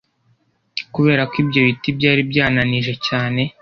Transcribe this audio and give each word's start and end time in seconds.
Kubera 0.93 1.23
ko 1.31 1.35
ibyo 1.43 1.59
biti 1.67 1.89
byari 1.97 2.21
byananije 2.29 2.93
cyane 3.07 3.41